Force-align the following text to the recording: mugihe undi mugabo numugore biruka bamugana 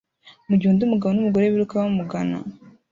mugihe 0.47 0.69
undi 0.71 0.85
mugabo 0.91 1.11
numugore 1.13 1.51
biruka 1.53 1.81
bamugana 1.81 2.37